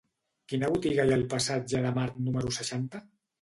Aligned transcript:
Quina 0.53 0.69
botiga 0.75 1.05
hi 1.09 1.13
ha 1.13 1.17
al 1.17 1.25
passatge 1.33 1.83
de 1.85 1.93
Mart 1.99 2.19
número 2.31 2.55
seixanta? 2.59 3.05